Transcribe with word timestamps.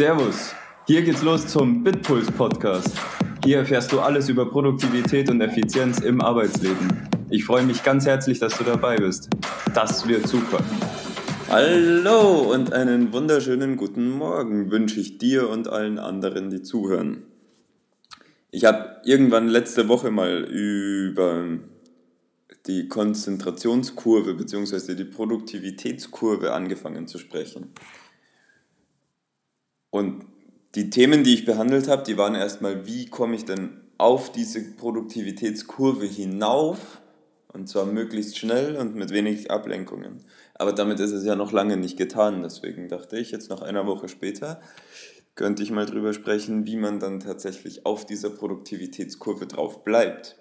Servus, 0.00 0.54
hier 0.86 1.02
geht's 1.02 1.20
los 1.20 1.46
zum 1.46 1.84
Bitpuls 1.84 2.30
Podcast. 2.30 2.88
Hier 3.44 3.58
erfährst 3.58 3.92
du 3.92 4.00
alles 4.00 4.30
über 4.30 4.48
Produktivität 4.48 5.28
und 5.28 5.42
Effizienz 5.42 6.00
im 6.00 6.22
Arbeitsleben. 6.22 7.06
Ich 7.28 7.44
freue 7.44 7.64
mich 7.64 7.82
ganz 7.82 8.06
herzlich, 8.06 8.38
dass 8.38 8.56
du 8.56 8.64
dabei 8.64 8.96
bist. 8.96 9.28
Das 9.74 10.08
wird 10.08 10.26
super. 10.26 10.64
Hallo 11.50 12.50
und 12.50 12.72
einen 12.72 13.12
wunderschönen 13.12 13.76
guten 13.76 14.08
Morgen 14.08 14.70
wünsche 14.70 14.98
ich 15.00 15.18
dir 15.18 15.50
und 15.50 15.68
allen 15.68 15.98
anderen, 15.98 16.48
die 16.48 16.62
zuhören. 16.62 17.24
Ich 18.50 18.64
habe 18.64 19.02
irgendwann 19.04 19.48
letzte 19.48 19.88
Woche 19.88 20.10
mal 20.10 20.44
über 20.44 21.44
die 22.66 22.88
Konzentrationskurve 22.88 24.32
bzw. 24.32 24.94
die 24.94 25.04
Produktivitätskurve 25.04 26.54
angefangen 26.54 27.06
zu 27.06 27.18
sprechen. 27.18 27.74
Und 29.90 30.24
die 30.74 30.90
Themen, 30.90 31.24
die 31.24 31.34
ich 31.34 31.44
behandelt 31.44 31.88
habe, 31.88 32.04
die 32.04 32.16
waren 32.16 32.34
erstmal, 32.34 32.86
wie 32.86 33.06
komme 33.06 33.34
ich 33.36 33.44
denn 33.44 33.80
auf 33.98 34.32
diese 34.32 34.62
Produktivitätskurve 34.62 36.06
hinauf 36.06 37.00
und 37.52 37.68
zwar 37.68 37.86
möglichst 37.86 38.38
schnell 38.38 38.76
und 38.76 38.94
mit 38.94 39.10
wenig 39.10 39.50
Ablenkungen. 39.50 40.24
Aber 40.54 40.72
damit 40.72 41.00
ist 41.00 41.12
es 41.12 41.24
ja 41.24 41.36
noch 41.36 41.52
lange 41.52 41.76
nicht 41.76 41.96
getan. 41.96 42.42
Deswegen 42.42 42.88
dachte 42.88 43.18
ich, 43.18 43.30
jetzt 43.30 43.50
noch 43.50 43.62
einer 43.62 43.86
Woche 43.86 44.08
später 44.08 44.60
könnte 45.34 45.62
ich 45.62 45.70
mal 45.70 45.86
drüber 45.86 46.12
sprechen, 46.12 46.66
wie 46.66 46.76
man 46.76 47.00
dann 47.00 47.20
tatsächlich 47.20 47.86
auf 47.86 48.04
dieser 48.06 48.30
Produktivitätskurve 48.30 49.46
drauf 49.46 49.84
bleibt. 49.84 50.36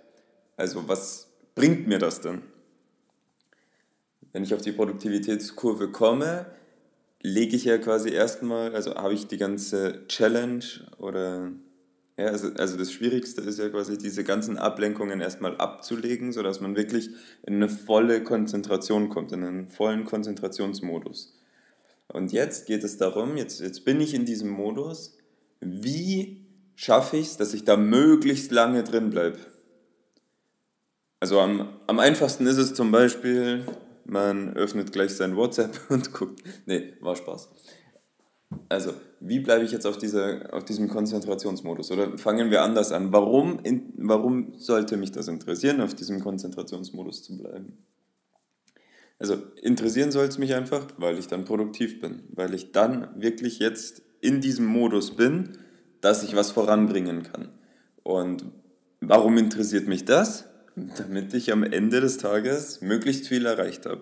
Also 0.58 0.88
was 0.88 1.30
bringt 1.55 1.88
mir 1.88 2.00
das 2.00 2.22
denn? 2.22 2.41
Wenn 4.34 4.44
ich 4.44 4.53
auf 4.53 4.61
die 4.61 4.73
Produktivitätskurve 4.73 5.91
komme, 5.91 6.47
lege 7.22 7.55
ich 7.55 7.66
ja 7.66 7.78
quasi 7.78 8.09
erstmal, 8.09 8.73
also 8.73 8.95
habe 8.95 9.14
ich 9.14 9.28
die 9.28 9.38
ganze 9.38 10.06
Challenge 10.08 10.64
oder 10.98 11.52
ja, 12.17 12.25
also, 12.25 12.50
also 12.56 12.75
das 12.75 12.92
Schwierigste 12.92 13.39
ist 13.42 13.59
ja 13.59 13.70
quasi 13.70 13.98
diese 13.98 14.25
ganzen 14.25 14.58
Ablenkungen 14.58 15.22
erstmal 15.22 15.56
abzulegen, 15.56 16.34
sodass 16.34 16.59
man 16.59 16.75
wirklich 16.75 17.12
in 17.45 17.56
eine 17.56 17.70
volle 17.70 18.23
Konzentration 18.23 19.08
kommt, 19.08 19.31
in 19.31 19.44
einen 19.44 19.67
vollen 19.70 20.03
Konzentrationsmodus. 20.03 21.34
Und 22.09 22.34
jetzt 22.34 22.66
geht 22.66 22.84
es 22.84 22.97
darum, 22.97 23.38
jetzt, 23.38 23.62
jetzt 23.62 23.86
bin 23.86 24.02
ich 24.02 24.14
in 24.14 24.25
diesem 24.25 24.50
Modus, 24.50 25.17
wie 25.62 26.45
schaffe 26.75 27.16
ich 27.17 27.28
es, 27.28 27.38
dass 27.38 27.53
ich 27.53 27.64
da 27.64 27.78
möglichst 27.78 28.52
lange 28.52 28.84
drin 28.84 29.12
bleibe? 29.12 29.38
Also 31.22 31.40
am, 31.40 31.70
am 31.88 32.00
einfachsten 32.00 32.47
ist 32.47 32.58
es 32.58 32.73
zum 32.73 32.92
Beispiel, 32.92 33.64
man 34.10 34.54
öffnet 34.54 34.92
gleich 34.92 35.12
sein 35.12 35.36
WhatsApp 35.36 35.80
und 35.90 36.14
guckt. 36.14 36.44
Nee, 36.66 36.94
war 37.02 37.16
Spaß. 37.16 37.50
Also, 38.68 38.94
wie 39.20 39.40
bleibe 39.40 39.64
ich 39.64 39.72
jetzt 39.72 39.86
auf, 39.86 39.98
dieser, 39.98 40.54
auf 40.54 40.66
diesem 40.66 40.88
Konzentrationsmodus? 40.88 41.92
Oder 41.92 42.18
fangen 42.18 42.50
wir 42.50 42.64
anders 42.64 42.92
an. 42.92 43.14
Warum, 43.14 43.60
in, 43.64 43.94
warum 43.98 44.54
sollte 44.58 44.98
mich 44.98 45.12
das 45.12 45.28
interessieren, 45.28 45.82
auf 45.82 45.94
diesem 45.94 46.20
Konzentrationsmodus 46.20 47.24
zu 47.24 47.38
bleiben? 47.38 47.78
Also, 49.20 49.36
interessieren 49.62 50.12
soll 50.12 50.26
es 50.26 50.38
mich 50.38 50.56
einfach, 50.56 50.88
weil 50.98 51.20
ich 51.20 51.28
dann 51.28 51.46
produktiv 51.46 52.02
bin. 52.02 52.24
Weil 52.32 52.54
ich 52.56 52.72
dann 52.72 53.10
wirklich 53.22 53.60
jetzt 53.60 54.02
in 54.22 54.42
diesem 54.42 54.66
Modus 54.66 55.16
bin, 55.16 55.58
dass 56.02 56.24
ich 56.24 56.36
was 56.36 56.52
voranbringen 56.52 57.24
kann. 57.24 57.50
Und 58.02 58.46
warum 59.02 59.38
interessiert 59.38 59.88
mich 59.88 60.06
das? 60.06 60.48
Damit 60.97 61.33
ich 61.33 61.52
am 61.52 61.63
Ende 61.63 62.02
des 62.02 62.17
Tages 62.17 62.81
möglichst 62.81 63.27
viel 63.27 63.45
erreicht 63.45 63.85
habe. 63.85 64.02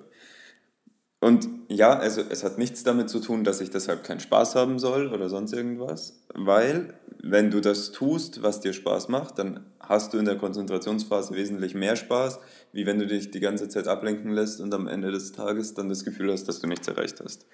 Und 1.19 1.49
ja, 1.67 1.97
also 1.97 2.21
es 2.29 2.43
hat 2.43 2.57
nichts 2.57 2.83
damit 2.83 3.09
zu 3.09 3.19
tun, 3.19 3.43
dass 3.43 3.59
ich 3.59 3.71
deshalb 3.71 4.03
keinen 4.03 4.19
Spaß 4.19 4.55
haben 4.55 4.77
soll 4.77 5.07
oder 5.07 5.29
sonst 5.29 5.51
irgendwas, 5.51 6.21
weil 6.33 6.93
wenn 7.23 7.49
du 7.49 7.59
das 7.59 7.91
tust, 7.91 8.43
was 8.43 8.59
dir 8.59 8.71
Spaß 8.71 9.09
macht, 9.09 9.39
dann 9.39 9.65
hast 9.79 10.13
du 10.13 10.19
in 10.19 10.25
der 10.25 10.37
Konzentrationsphase 10.37 11.33
wesentlich 11.33 11.73
mehr 11.73 11.95
Spaß, 11.95 12.39
wie 12.71 12.85
wenn 12.85 12.99
du 12.99 13.07
dich 13.07 13.31
die 13.31 13.39
ganze 13.39 13.67
Zeit 13.67 13.87
ablenken 13.87 14.31
lässt 14.31 14.61
und 14.61 14.73
am 14.73 14.87
Ende 14.87 15.11
des 15.11 15.31
Tages 15.31 15.73
dann 15.73 15.89
das 15.89 16.05
Gefühl 16.05 16.31
hast, 16.31 16.47
dass 16.47 16.59
du 16.59 16.67
nichts 16.67 16.87
erreicht 16.87 17.19
hast. 17.23 17.47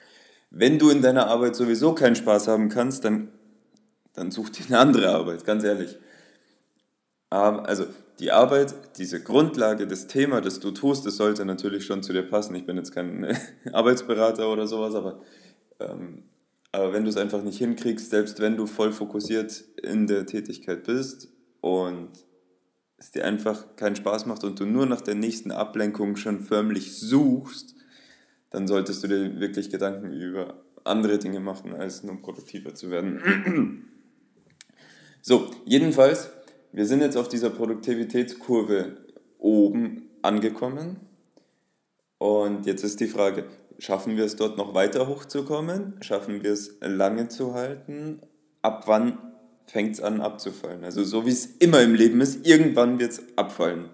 Wenn 0.50 0.78
du 0.78 0.90
in 0.90 1.02
deiner 1.02 1.28
Arbeit 1.28 1.56
sowieso 1.56 1.94
keinen 1.96 2.16
Spaß 2.16 2.50
haben 2.50 2.68
kannst, 2.70 3.06
dann, 3.06 3.30
dann 4.14 4.30
such 4.30 4.50
dir 4.50 4.66
eine 4.68 4.80
andere 4.80 5.10
Arbeit, 5.10 5.46
ganz 5.46 5.64
ehrlich. 5.64 5.98
Also 7.34 7.88
die 8.20 8.32
Arbeit, 8.32 8.76
diese 8.98 9.24
Grundlage, 9.24 9.88
das 9.88 10.06
Thema, 10.06 10.40
das 10.40 10.60
du 10.60 10.70
tust, 10.70 11.06
das 11.06 11.18
sollte 11.18 11.46
natürlich 11.46 11.84
schon 11.84 12.04
zu 12.04 12.14
dir 12.14 12.22
passen. 12.22 12.54
Ich 12.54 12.66
bin 12.66 12.78
jetzt 12.78 12.94
kein 12.94 13.36
Arbeitsberater 13.74 14.52
oder 14.52 14.68
sowas, 14.68 14.94
aber, 14.94 15.20
ähm, 15.80 16.24
aber 16.72 16.94
wenn 16.94 17.04
du 17.04 17.10
es 17.10 17.18
einfach 17.18 17.42
nicht 17.42 17.58
hinkriegst, 17.58 18.12
selbst 18.12 18.40
wenn 18.40 18.56
du 18.56 18.68
voll 18.68 18.92
fokussiert 18.92 19.64
in 19.82 20.06
der 20.06 20.28
Tätigkeit 20.28 20.84
bist 20.84 21.30
und 21.62 22.12
es 22.98 23.10
dir 23.10 23.26
einfach 23.26 23.76
keinen 23.78 23.96
Spaß 23.96 24.28
macht 24.28 24.44
und 24.44 24.60
du 24.60 24.66
nur 24.66 24.86
nach 24.86 25.02
der 25.02 25.16
nächsten 25.16 25.52
Ablenkung 25.52 26.16
schon 26.18 26.40
förmlich 26.40 26.96
suchst, 26.96 27.74
dann 28.52 28.68
solltest 28.68 29.04
du 29.04 29.08
dir 29.08 29.40
wirklich 29.40 29.72
Gedanken 29.72 30.12
über 30.12 30.64
andere 30.84 31.18
Dinge 31.18 31.40
machen, 31.40 31.74
als 31.74 32.04
nur 32.04 32.22
produktiver 32.22 32.76
zu 32.76 32.92
werden. 32.92 33.90
so, 35.24 35.50
jedenfalls 35.66 36.30
wir 36.74 36.88
sind 36.88 37.02
jetzt 37.02 37.18
auf 37.18 37.30
dieser 37.30 37.52
Produktivitätskurve 37.52 38.98
oben 39.38 40.10
angekommen. 40.24 40.98
Und 42.18 42.66
jetzt 42.66 42.84
ist 42.84 43.00
die 43.00 43.08
Frage, 43.08 43.46
schaffen 43.78 44.18
wir 44.18 44.26
es 44.26 44.36
dort 44.36 44.58
noch 44.58 44.74
weiter 44.74 45.08
hochzukommen? 45.08 45.98
Schaffen 46.02 46.42
wir 46.42 46.52
es 46.52 46.78
lange 46.82 47.28
zu 47.28 47.54
halten? 47.54 48.22
Ab 48.64 48.84
wann 48.88 49.20
fängt 49.68 49.94
es 49.94 50.02
an 50.02 50.20
abzufallen? 50.20 50.84
Also 50.84 51.04
so 51.04 51.28
wie 51.28 51.32
es 51.32 51.46
immer 51.46 51.82
im 51.82 51.94
Leben 51.94 52.22
ist, 52.22 52.46
irgendwann 52.48 53.00
wird 53.00 53.12
es 53.12 53.22
abfallen. 53.38 53.90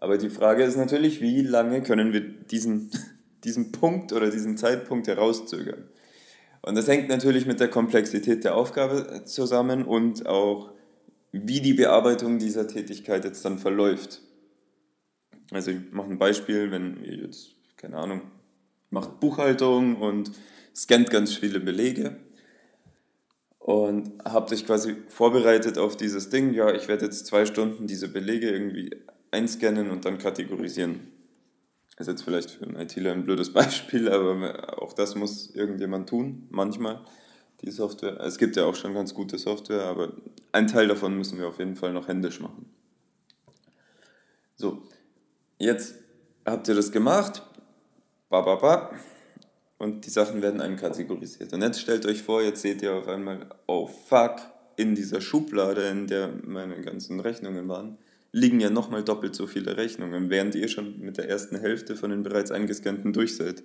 Aber 0.00 0.16
die 0.16 0.30
Frage 0.30 0.64
ist 0.64 0.76
natürlich, 0.76 1.20
wie 1.20 1.42
lange 1.42 1.82
können 1.82 2.14
wir 2.14 2.20
diesen, 2.20 2.90
diesen 3.44 3.70
Punkt 3.70 4.14
oder 4.14 4.30
diesen 4.30 4.56
Zeitpunkt 4.56 5.08
herauszögern? 5.08 5.90
Und 6.62 6.76
das 6.76 6.88
hängt 6.88 7.10
natürlich 7.10 7.44
mit 7.44 7.60
der 7.60 7.68
Komplexität 7.68 8.44
der 8.44 8.54
Aufgabe 8.56 9.24
zusammen 9.26 9.84
und 9.84 10.26
auch 10.26 10.72
wie 11.34 11.60
die 11.60 11.74
Bearbeitung 11.74 12.38
dieser 12.38 12.68
Tätigkeit 12.68 13.24
jetzt 13.24 13.44
dann 13.44 13.58
verläuft. 13.58 14.22
Also 15.50 15.72
ich 15.72 15.78
mache 15.90 16.10
ein 16.10 16.18
Beispiel, 16.18 16.70
wenn 16.70 17.02
ihr 17.02 17.16
jetzt, 17.16 17.56
keine 17.76 17.96
Ahnung, 17.98 18.22
macht 18.90 19.18
Buchhaltung 19.18 19.96
und 19.96 20.30
scannt 20.74 21.10
ganz 21.10 21.34
viele 21.34 21.58
Belege 21.58 22.16
und 23.58 24.12
habt 24.24 24.52
euch 24.52 24.64
quasi 24.64 24.94
vorbereitet 25.08 25.76
auf 25.76 25.96
dieses 25.96 26.30
Ding, 26.30 26.54
ja, 26.54 26.72
ich 26.72 26.86
werde 26.86 27.06
jetzt 27.06 27.26
zwei 27.26 27.46
Stunden 27.46 27.88
diese 27.88 28.08
Belege 28.08 28.50
irgendwie 28.50 28.94
einscannen 29.32 29.90
und 29.90 30.04
dann 30.04 30.18
kategorisieren. 30.18 31.00
Das 31.96 32.06
ist 32.06 32.12
jetzt 32.12 32.22
vielleicht 32.22 32.52
für 32.52 32.64
einen 32.64 32.76
ITler 32.76 33.12
ein 33.12 33.24
blödes 33.24 33.52
Beispiel, 33.52 34.08
aber 34.08 34.80
auch 34.80 34.92
das 34.92 35.16
muss 35.16 35.52
irgendjemand 35.54 36.08
tun, 36.08 36.46
manchmal 36.50 37.04
die 37.64 37.70
Software. 37.70 38.20
Es 38.20 38.38
gibt 38.38 38.56
ja 38.56 38.64
auch 38.64 38.74
schon 38.74 38.94
ganz 38.94 39.14
gute 39.14 39.38
Software, 39.38 39.84
aber 39.84 40.12
ein 40.52 40.66
Teil 40.66 40.88
davon 40.88 41.16
müssen 41.16 41.38
wir 41.38 41.48
auf 41.48 41.58
jeden 41.58 41.76
Fall 41.76 41.92
noch 41.92 42.08
händisch 42.08 42.40
machen. 42.40 42.66
So, 44.56 44.82
jetzt 45.58 45.96
habt 46.44 46.68
ihr 46.68 46.74
das 46.74 46.92
gemacht, 46.92 47.42
ba, 48.28 48.42
ba, 48.42 48.56
ba, 48.56 48.90
und 49.78 50.06
die 50.06 50.10
Sachen 50.10 50.42
werden 50.42 50.60
einem 50.60 50.76
kategorisiert. 50.76 51.52
Und 51.52 51.62
jetzt 51.62 51.80
stellt 51.80 52.06
euch 52.06 52.22
vor, 52.22 52.42
jetzt 52.42 52.62
seht 52.62 52.82
ihr 52.82 52.94
auf 52.94 53.08
einmal, 53.08 53.48
oh 53.66 53.86
fuck, 53.86 54.36
in 54.76 54.94
dieser 54.94 55.20
Schublade, 55.20 55.88
in 55.88 56.06
der 56.06 56.32
meine 56.44 56.80
ganzen 56.80 57.20
Rechnungen 57.20 57.68
waren, 57.68 57.98
liegen 58.32 58.60
ja 58.60 58.70
nochmal 58.70 59.04
doppelt 59.04 59.34
so 59.34 59.46
viele 59.46 59.76
Rechnungen, 59.76 60.30
während 60.30 60.54
ihr 60.54 60.68
schon 60.68 60.98
mit 61.00 61.18
der 61.18 61.28
ersten 61.28 61.56
Hälfte 61.56 61.96
von 61.96 62.10
den 62.10 62.22
bereits 62.22 62.50
eingescannten 62.50 63.12
durch 63.12 63.36
seid. 63.36 63.62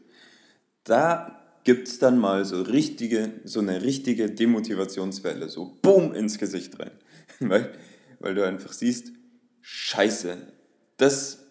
Da 0.83 1.48
gibt 1.63 1.87
es 1.87 1.99
dann 1.99 2.17
mal 2.17 2.45
so 2.45 2.61
richtige, 2.61 3.31
so 3.43 3.59
eine 3.59 3.81
richtige 3.81 4.29
Demotivationswelle, 4.29 5.49
so 5.49 5.77
boom 5.81 6.13
ins 6.13 6.37
Gesicht 6.37 6.79
rein. 6.79 6.91
weil, 7.39 7.73
weil 8.19 8.35
du 8.35 8.45
einfach 8.45 8.73
siehst, 8.73 9.11
scheiße, 9.61 10.37
das, 10.97 11.45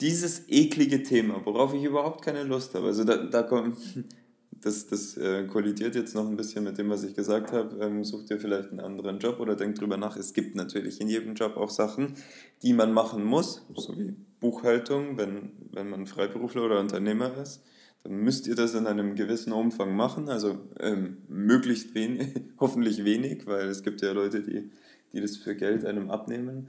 dieses 0.00 0.48
eklige 0.48 1.02
Thema, 1.02 1.40
worauf 1.44 1.74
ich 1.74 1.84
überhaupt 1.84 2.24
keine 2.24 2.42
Lust 2.42 2.74
habe, 2.74 2.86
also 2.88 3.04
da, 3.04 3.16
da 3.16 3.42
kommt, 3.42 3.78
das, 4.60 4.86
das 4.86 5.16
äh, 5.16 5.46
kollidiert 5.46 5.94
jetzt 5.94 6.14
noch 6.14 6.28
ein 6.28 6.36
bisschen 6.36 6.64
mit 6.64 6.76
dem, 6.76 6.90
was 6.90 7.04
ich 7.04 7.14
gesagt 7.14 7.52
habe. 7.52 7.82
Ähm, 7.82 8.04
such 8.04 8.26
dir 8.26 8.38
vielleicht 8.38 8.70
einen 8.70 8.80
anderen 8.80 9.18
Job 9.18 9.40
oder 9.40 9.56
denk 9.56 9.76
drüber 9.76 9.96
nach. 9.96 10.16
Es 10.16 10.34
gibt 10.34 10.54
natürlich 10.54 11.00
in 11.00 11.08
jedem 11.08 11.34
Job 11.34 11.56
auch 11.56 11.70
Sachen, 11.70 12.14
die 12.62 12.74
man 12.74 12.92
machen 12.92 13.24
muss, 13.24 13.64
so 13.74 13.98
wie 13.98 14.14
Buchhaltung, 14.38 15.16
wenn, 15.16 15.52
wenn 15.72 15.88
man 15.88 16.06
Freiberufler 16.06 16.64
oder 16.64 16.80
Unternehmer 16.80 17.34
ist 17.38 17.62
dann 18.02 18.12
müsst 18.12 18.46
ihr 18.46 18.54
das 18.54 18.74
in 18.74 18.86
einem 18.86 19.14
gewissen 19.14 19.52
Umfang 19.52 19.94
machen, 19.94 20.28
also 20.28 20.58
ähm, 20.78 21.18
möglichst 21.28 21.94
wenig, 21.94 22.28
hoffentlich 22.60 23.04
wenig, 23.04 23.46
weil 23.46 23.68
es 23.68 23.82
gibt 23.82 24.00
ja 24.02 24.12
Leute, 24.12 24.42
die, 24.42 24.70
die 25.12 25.20
das 25.20 25.36
für 25.36 25.54
Geld 25.54 25.84
einem 25.84 26.10
abnehmen, 26.10 26.68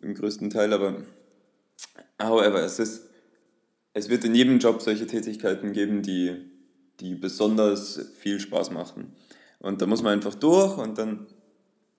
im 0.00 0.14
größten 0.14 0.50
Teil, 0.50 0.72
aber 0.72 1.02
however, 2.20 2.62
es 2.62 2.78
ist, 2.78 3.08
es 3.92 4.08
wird 4.08 4.24
in 4.24 4.34
jedem 4.34 4.58
Job 4.58 4.80
solche 4.80 5.06
Tätigkeiten 5.06 5.72
geben, 5.72 6.02
die, 6.02 6.36
die 7.00 7.14
besonders 7.14 8.12
viel 8.18 8.40
Spaß 8.40 8.70
machen. 8.70 9.12
Und 9.58 9.82
da 9.82 9.86
muss 9.86 10.02
man 10.02 10.14
einfach 10.14 10.34
durch 10.34 10.78
und 10.78 10.96
dann 10.96 11.26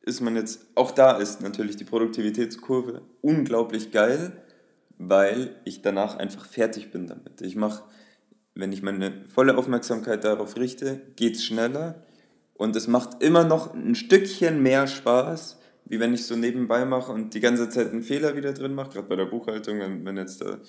ist 0.04 0.22
man 0.22 0.36
jetzt, 0.36 0.66
auch 0.74 0.92
da 0.92 1.18
ist 1.18 1.42
natürlich 1.42 1.76
die 1.76 1.84
Produktivitätskurve 1.84 3.04
unglaublich 3.22 3.92
geil, 3.92 4.32
weil 4.98 5.56
ich 5.64 5.82
danach 5.82 6.18
einfach 6.18 6.46
fertig 6.46 6.92
bin 6.92 7.08
damit. 7.08 7.42
Ich 7.42 7.56
mache, 7.56 7.84
wenn 8.62 8.72
ich 8.72 8.82
meine 8.82 9.26
volle 9.26 9.58
Aufmerksamkeit 9.58 10.24
darauf 10.24 10.56
richte, 10.56 11.02
geht 11.16 11.36
es 11.36 11.44
schneller 11.44 12.06
und 12.54 12.76
es 12.76 12.88
macht 12.88 13.22
immer 13.22 13.44
noch 13.44 13.74
ein 13.74 13.96
Stückchen 13.96 14.62
mehr 14.62 14.88
Spaß, 14.88 15.60
wie 15.86 16.00
wenn 16.00 16.14
ich 16.14 16.26
so 16.26 16.36
nebenbei 16.36 16.86
mache 16.86 17.12
und 17.12 17.34
die 17.34 17.40
ganze 17.40 17.70
Zeit 17.70 17.92
einen 17.92 18.04
Fehler 18.04 18.36
wieder 18.36 18.54
drin 18.54 18.74
mache, 18.74 18.92
gerade 18.92 19.08
bei 19.08 19.16
der 19.16 19.26
Buchhaltung, 19.26 19.80
wenn, 19.80 20.06
wenn 20.06 20.16
jetzt 20.16 20.42
da 20.42 20.60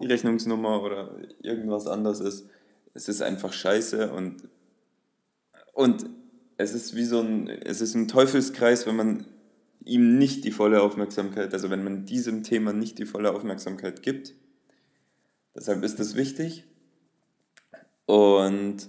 die 0.00 0.06
Rechnungsnummer 0.06 0.82
oder 0.82 1.16
irgendwas 1.42 1.86
anderes 1.86 2.20
ist. 2.20 2.48
Es 2.94 3.08
ist 3.08 3.22
einfach 3.22 3.52
scheiße 3.52 4.12
und, 4.12 4.48
und 5.74 6.06
es 6.56 6.74
ist 6.74 6.94
wie 6.94 7.04
so 7.04 7.20
ein, 7.20 7.48
es 7.48 7.80
ist 7.80 7.94
ein 7.94 8.08
Teufelskreis, 8.08 8.86
wenn 8.86 8.96
man 8.96 9.26
ihm 9.84 10.16
nicht 10.16 10.44
die 10.44 10.52
volle 10.52 10.82
Aufmerksamkeit, 10.82 11.52
also 11.52 11.70
wenn 11.70 11.84
man 11.84 12.06
diesem 12.06 12.42
Thema 12.42 12.72
nicht 12.72 12.98
die 12.98 13.06
volle 13.06 13.32
Aufmerksamkeit 13.32 14.02
gibt. 14.02 14.34
Deshalb 15.54 15.82
ist 15.82 16.00
es 16.00 16.14
wichtig. 16.14 16.64
Und, 18.06 18.88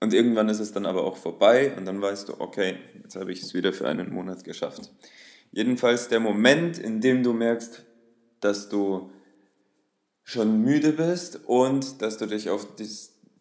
und 0.00 0.14
irgendwann 0.14 0.48
ist 0.48 0.60
es 0.60 0.72
dann 0.72 0.86
aber 0.86 1.04
auch 1.04 1.16
vorbei 1.16 1.74
und 1.76 1.84
dann 1.84 2.00
weißt 2.00 2.28
du, 2.28 2.40
okay, 2.40 2.76
jetzt 3.02 3.16
habe 3.16 3.32
ich 3.32 3.42
es 3.42 3.54
wieder 3.54 3.72
für 3.72 3.88
einen 3.88 4.12
Monat 4.12 4.44
geschafft. 4.44 4.90
Jedenfalls 5.50 6.08
der 6.08 6.20
Moment, 6.20 6.78
in 6.78 7.00
dem 7.00 7.22
du 7.22 7.32
merkst, 7.32 7.84
dass 8.40 8.68
du 8.68 9.10
schon 10.24 10.62
müde 10.62 10.92
bist 10.92 11.40
und 11.46 12.00
dass 12.00 12.16
du 12.16 12.26
dich 12.26 12.48
auf 12.48 12.74
die, 12.76 12.88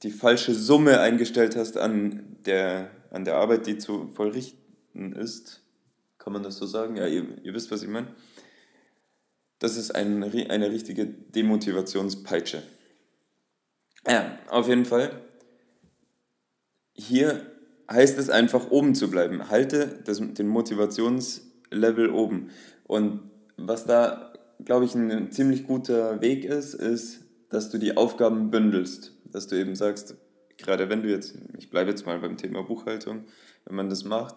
die 0.04 0.12
falsche 0.12 0.54
Summe 0.54 1.00
eingestellt 1.00 1.56
hast 1.56 1.78
an 1.78 2.38
der, 2.46 2.92
an 3.12 3.24
der 3.24 3.36
Arbeit, 3.36 3.68
die 3.68 3.78
zu 3.78 4.10
vollrichten 4.14 5.14
ist. 5.14 5.62
Kann 6.18 6.34
man 6.34 6.44
das 6.44 6.58
so 6.58 6.66
sagen? 6.66 6.98
Ja, 6.98 7.08
ihr, 7.08 7.26
ihr 7.44 7.54
wisst, 7.54 7.72
was 7.72 7.82
ich 7.82 7.90
meine. 7.90 8.08
Das 9.60 9.78
ist 9.78 9.92
ein, 9.92 10.24
eine 10.24 10.72
richtige 10.72 11.06
Demotivationspeitsche. 11.06 12.64
Ja, 14.08 14.38
auf 14.50 14.68
jeden 14.68 14.86
Fall. 14.86 15.22
Hier 16.94 17.46
heißt 17.90 18.18
es 18.18 18.30
einfach 18.30 18.72
oben 18.72 18.96
zu 18.96 19.10
bleiben. 19.10 19.50
Halte 19.50 20.00
das, 20.06 20.20
den 20.20 20.48
Motivationslevel 20.48 22.10
oben. 22.10 22.50
Und 22.86 23.22
was 23.58 23.86
da 23.86 24.32
glaube 24.66 24.86
ich, 24.86 24.96
ein 24.96 25.32
ziemlich 25.32 25.66
guter 25.66 26.22
Weg 26.22 26.46
ist, 26.46 26.74
ist, 26.74 27.22
dass 27.50 27.70
du 27.70 27.78
die 27.78 27.98
Aufgaben 27.98 28.52
bündelst. 28.52 29.14
Dass 29.26 29.48
du 29.48 29.56
eben 29.56 29.76
sagst, 29.76 30.16
gerade 30.58 30.90
wenn 30.90 31.04
du 31.04 31.10
jetzt, 31.10 31.36
ich 31.58 31.70
bleibe 31.70 31.90
jetzt 31.90 32.06
mal 32.06 32.20
beim 32.20 32.38
Thema 32.38 32.64
Buchhaltung, 32.64 33.26
wenn 33.66 33.76
man 33.76 33.90
das 33.90 34.04
macht, 34.04 34.36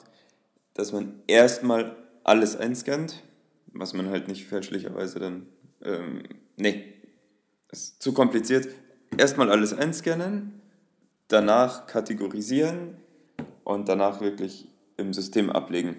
dass 0.75 0.93
man 0.93 1.20
erstmal 1.26 1.96
alles 2.25 2.56
einscannt, 2.56 3.22
was 3.72 3.93
man 3.93 4.08
halt 4.08 4.28
nicht 4.28 4.46
fälschlicherweise 4.46 5.19
dann, 5.19 5.46
ähm, 5.82 6.22
nee, 6.56 6.94
ist 7.70 8.02
zu 8.02 8.12
kompliziert. 8.12 8.69
Erstmal 9.16 9.50
alles 9.50 9.72
einscannen, 9.72 10.61
danach 11.28 11.87
kategorisieren 11.87 12.96
und 13.62 13.88
danach 13.88 14.20
wirklich 14.20 14.69
im 14.96 15.12
System 15.12 15.50
ablegen. 15.50 15.96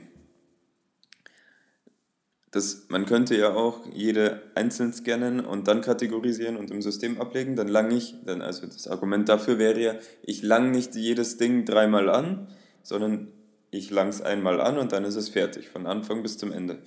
Das, 2.51 2.85
man 2.89 3.05
könnte 3.05 3.37
ja 3.37 3.53
auch 3.53 3.85
jede 3.93 4.41
einzeln 4.55 4.93
scannen 4.93 5.45
und 5.45 5.67
dann 5.67 5.81
kategorisieren 5.81 6.55
und 6.57 6.71
im 6.71 6.81
System 6.81 7.19
ablegen. 7.19 7.55
Dann 7.55 7.67
lang 7.67 7.91
ich, 7.91 8.15
dann, 8.25 8.41
also 8.41 8.65
das 8.65 8.87
Argument 8.87 9.27
dafür 9.27 9.59
wäre 9.59 9.79
ja, 9.79 9.95
ich 10.21 10.41
lang 10.41 10.71
nicht 10.71 10.95
jedes 10.95 11.37
Ding 11.37 11.65
dreimal 11.65 12.09
an, 12.09 12.47
sondern 12.81 13.27
ich 13.71 13.91
lang 13.91 14.09
es 14.09 14.21
einmal 14.21 14.61
an 14.61 14.77
und 14.77 14.91
dann 14.91 15.03
ist 15.03 15.15
es 15.15 15.29
fertig, 15.29 15.69
von 15.69 15.85
Anfang 15.85 16.21
bis 16.21 16.37
zum 16.37 16.51
Ende. 16.51 16.79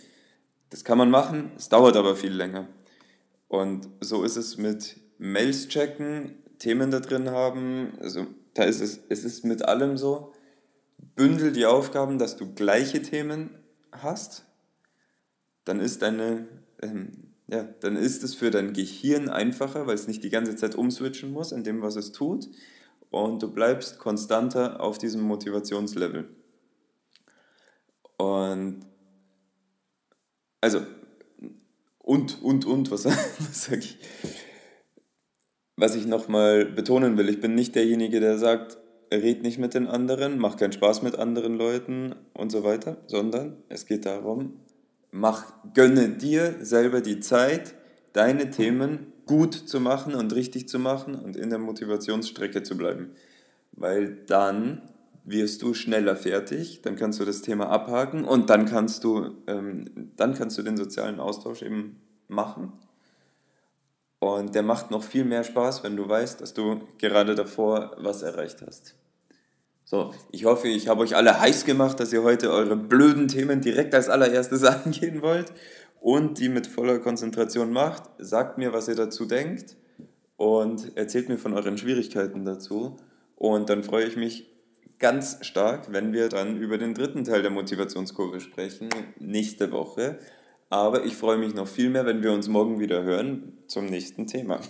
Das 0.71 0.85
kann 0.85 0.99
man 0.99 1.11
machen, 1.11 1.53
es 1.57 1.69
dauert 1.69 1.97
aber 1.97 2.17
viel 2.17 2.33
länger. 2.33 2.67
Und 3.49 3.89
so 4.01 4.25
ist 4.25 4.37
es 4.37 4.59
mit 4.59 4.97
Mails 5.19 5.69
checken, 5.69 6.35
Themen 6.59 6.91
da 6.91 7.01
drin 7.01 7.31
haben, 7.31 7.93
also 8.01 8.27
da 8.55 8.65
ist 8.65 8.81
es, 8.81 9.01
es 9.09 9.25
ist 9.25 9.45
mit 9.45 9.63
allem 9.63 9.97
so, 9.97 10.33
bündel 11.15 11.53
die 11.53 11.67
Aufgaben, 11.67 12.19
dass 12.19 12.37
du 12.37 12.55
gleiche 12.55 13.03
Themen 13.03 13.51
hast 13.93 14.45
dann 15.69 15.81
ist 15.81 16.01
deine, 16.01 16.49
ähm, 16.81 17.13
ja, 17.47 17.63
dann 17.63 17.97
ist 17.97 18.25
es 18.25 18.35
für 18.35 18.51
dein 18.51 18.73
Gehirn 18.73 19.29
einfacher, 19.29 19.87
weil 19.87 19.95
es 19.95 20.09
nicht 20.09 20.25
die 20.25 20.31
ganze 20.31 20.57
Zeit 20.57 20.75
umswitchen 20.75 21.31
muss 21.31 21.53
in 21.53 21.63
dem, 21.63 21.83
was 21.83 21.97
es 21.97 22.13
tut. 22.13 22.49
Und 23.11 23.43
du 23.43 23.53
bleibst 23.53 23.99
konstanter 23.99 24.81
auf 24.81 24.97
diesem 24.97 25.21
Motivationslevel. 25.21 26.29
Und 28.17 28.81
also, 30.61 30.81
und, 31.99 32.43
und, 32.43 32.65
und, 32.65 32.91
was, 32.91 33.05
was 33.05 33.65
sage 33.65 33.81
ich? 33.81 33.99
Was 35.81 35.95
ich 35.95 36.09
nochmal 36.09 36.65
betonen 36.65 37.17
will, 37.17 37.29
ich 37.29 37.41
bin 37.41 37.55
nicht 37.55 37.77
derjenige, 37.77 38.19
der 38.19 38.37
sagt, 38.37 38.79
red 39.13 39.45
nicht 39.45 39.61
mit 39.61 39.75
den 39.75 39.87
anderen, 39.87 40.37
mach 40.37 40.57
keinen 40.57 40.73
Spaß 40.73 41.03
mit 41.03 41.17
anderen 41.17 41.57
Leuten 41.57 42.17
und 42.35 42.51
so 42.51 42.65
weiter, 42.65 42.97
sondern 43.07 43.59
es 43.69 43.87
geht 43.87 44.05
darum, 44.05 44.55
mach, 45.13 45.53
gönne 45.75 46.09
dir 46.09 46.57
selber 46.63 47.01
die 47.01 47.21
Zeit, 47.21 47.77
deine 48.13 48.51
Themen 48.51 49.13
gut 49.25 49.55
zu 49.55 49.79
machen 49.79 50.17
und 50.17 50.35
richtig 50.35 50.69
zu 50.69 50.81
machen 50.81 51.15
und 51.15 51.37
in 51.37 51.49
der 51.49 51.61
Motivationsstrecke 51.61 52.65
zu 52.65 52.77
bleiben. 52.77 53.13
Weil 53.71 54.17
dann 54.27 54.83
wirst 55.23 55.63
du 55.63 55.75
schneller 55.75 56.17
fertig, 56.17 56.83
dann 56.83 56.97
kannst 56.97 57.21
du 57.21 57.25
das 57.25 57.41
Thema 57.43 57.69
abhaken 57.69 58.25
und 58.25 58.51
dann 58.51 58.67
kannst 58.67 59.05
du, 59.05 59.37
ähm, 59.47 59.85
dann 60.17 60.35
kannst 60.35 60.59
du 60.59 60.63
den 60.63 60.77
sozialen 60.77 61.21
Austausch 61.21 61.63
eben 61.63 62.01
machen. 62.27 62.73
Und 64.21 64.55
der 64.55 64.63
macht 64.63 64.91
noch 64.91 65.03
viel 65.03 65.25
mehr 65.25 65.45
Spaß, 65.45 65.85
wenn 65.85 65.97
du 65.97 66.09
weißt, 66.09 66.41
dass 66.41 66.55
du 66.55 66.81
gerade 66.99 67.35
davor 67.35 67.93
was 67.99 68.23
erreicht 68.23 68.63
hast. 68.67 68.95
So, 69.85 70.13
ich 70.33 70.45
hoffe, 70.45 70.69
ich 70.69 70.89
habe 70.89 71.01
euch 71.01 71.17
alle 71.17 71.41
heiß 71.41 71.65
gemacht, 71.65 71.99
dass 71.99 72.13
ihr 72.13 72.23
heute 72.23 72.51
eure 72.51 72.77
blöden 72.77 73.29
Themen 73.29 73.61
direkt 73.61 73.95
als 73.95 74.09
allererstes 74.09 74.65
angehen 74.65 75.23
wollt 75.23 75.53
und 76.01 76.39
die 76.39 76.49
mit 76.49 76.67
voller 76.67 76.99
Konzentration 76.99 77.73
macht. 77.73 78.03
Sagt 78.19 78.59
mir, 78.59 78.73
was 78.73 78.89
ihr 78.89 78.97
dazu 78.97 79.25
denkt 79.25 79.77
und 80.37 80.97
erzählt 80.97 81.29
mir 81.29 81.39
von 81.39 81.55
euren 81.55 81.79
Schwierigkeiten 81.79 82.45
dazu. 82.45 82.97
Und 83.37 83.71
dann 83.71 83.83
freue 83.83 84.05
ich 84.05 84.17
mich 84.17 84.51
ganz 84.99 85.39
stark, 85.43 85.93
wenn 85.93 86.13
wir 86.13 86.29
dann 86.29 86.57
über 86.57 86.77
den 86.77 86.95
dritten 86.95 87.25
Teil 87.25 87.43
der 87.43 87.51
Motivationskurve 87.51 88.41
sprechen, 88.41 88.89
nächste 89.19 89.71
Woche. 89.73 90.19
Aber 90.71 91.05
ich 91.05 91.17
freue 91.17 91.39
mich 91.39 91.55
noch 91.55 91.69
viel 91.69 91.89
mehr, 91.89 92.05
wenn 92.05 92.23
wir 92.23 92.33
uns 92.33 92.49
morgen 92.49 92.79
wieder 92.79 93.03
hören 93.03 93.59
zum 93.69 93.87
nächsten 93.87 94.27
Thema. 94.27 94.61